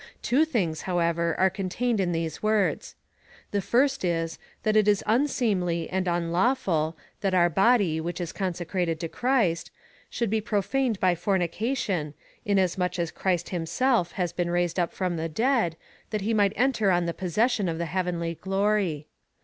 Two 0.23 0.45
things, 0.45 0.81
however, 0.89 1.35
are 1.39 1.51
contained 1.51 1.99
in 1.99 2.11
these 2.11 2.41
words. 2.41 2.95
The 3.51 3.59
fii^st 3.59 4.01
is, 4.03 4.39
that 4.63 4.75
it 4.75 4.87
is 4.87 5.03
unseemly 5.05 5.87
and 5.91 6.07
unlawful, 6.07 6.97
that 7.19 7.35
our 7.35 7.49
body, 7.51 8.01
which 8.01 8.19
is 8.19 8.31
consecrated 8.33 8.99
to 9.01 9.07
Christ, 9.07 9.69
should 10.09 10.31
be 10.31 10.41
profaned 10.41 10.99
by 10.99 11.13
fornication, 11.13 12.15
inasmuch 12.45 12.97
as 12.97 13.11
Christ 13.11 13.49
himself 13.49 14.13
has 14.13 14.33
been 14.33 14.49
raised 14.49 14.79
up 14.79 14.91
from 14.91 15.17
the 15.17 15.29
dead, 15.29 15.77
that 16.09 16.21
he 16.21 16.33
might 16.33 16.53
enter 16.55 16.89
on 16.89 17.05
the 17.05 17.13
posses 17.13 17.51
sion 17.51 17.69
of 17.69 17.77
the 17.77 17.85
heavenly 17.85 18.33
glory. 18.41 19.05